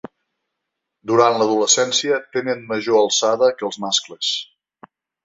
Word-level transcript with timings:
Durant 1.11 1.35
l'adolescència 1.41 2.17
tenen 2.37 2.63
major 2.71 2.99
alçada 3.03 3.51
que 3.59 3.69
els 3.71 3.79
mascles. 3.85 4.31